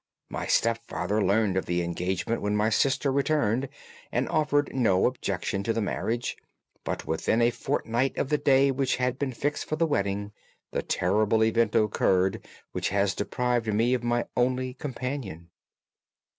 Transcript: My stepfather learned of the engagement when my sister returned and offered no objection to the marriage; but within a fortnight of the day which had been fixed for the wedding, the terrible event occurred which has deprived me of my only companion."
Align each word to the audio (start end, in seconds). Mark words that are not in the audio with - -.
My 0.29 0.47
stepfather 0.47 1.23
learned 1.23 1.57
of 1.57 1.67
the 1.67 1.83
engagement 1.83 2.41
when 2.41 2.55
my 2.55 2.71
sister 2.71 3.11
returned 3.11 3.69
and 4.11 4.27
offered 4.29 4.73
no 4.73 5.05
objection 5.05 5.61
to 5.61 5.73
the 5.73 5.79
marriage; 5.79 6.35
but 6.83 7.05
within 7.05 7.39
a 7.39 7.51
fortnight 7.51 8.17
of 8.17 8.29
the 8.29 8.39
day 8.39 8.71
which 8.71 8.95
had 8.95 9.19
been 9.19 9.31
fixed 9.31 9.65
for 9.65 9.75
the 9.75 9.85
wedding, 9.85 10.31
the 10.71 10.81
terrible 10.81 11.43
event 11.43 11.75
occurred 11.75 12.43
which 12.71 12.89
has 12.89 13.13
deprived 13.13 13.71
me 13.71 13.93
of 13.93 14.03
my 14.03 14.25
only 14.35 14.73
companion." 14.73 15.51